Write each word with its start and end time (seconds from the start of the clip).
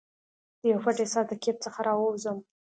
دیو 0.61 0.77
پټ 0.83 0.97
احساس 1.03 1.25
د 1.29 1.33
کیف 1.43 1.57
څخه 1.65 1.79
راوزم 1.87 2.37